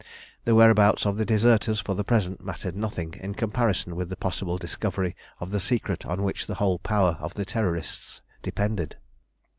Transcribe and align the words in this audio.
The 0.45 0.55
whereabouts 0.55 1.05
of 1.05 1.17
the 1.17 1.25
deserters 1.25 1.79
for 1.79 1.93
the 1.93 2.03
present 2.03 2.43
mattered 2.43 2.75
nothing 2.75 3.13
in 3.19 3.35
comparison 3.35 3.95
with 3.95 4.09
the 4.09 4.15
possible 4.15 4.57
discovery 4.57 5.15
of 5.39 5.51
the 5.51 5.59
secret 5.59 6.07
on 6.07 6.23
which 6.23 6.47
the 6.47 6.55
whole 6.55 6.79
power 6.79 7.17
of 7.19 7.35
the 7.35 7.45
Terrorists 7.45 8.23
depended. 8.41 8.95